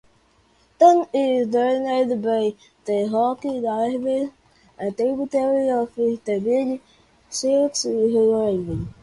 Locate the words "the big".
5.93-6.81